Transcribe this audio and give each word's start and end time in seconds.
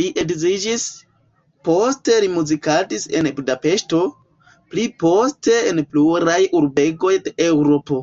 Li 0.00 0.04
edziĝis, 0.22 0.86
poste 1.68 2.14
li 2.26 2.30
muzikadis 2.36 3.04
en 3.20 3.28
Budapeŝto, 3.42 4.00
pli 4.72 4.86
poste 5.04 5.60
en 5.74 5.84
pluraj 5.92 6.40
urbegoj 6.62 7.14
de 7.28 7.38
Eŭropo. 7.52 8.02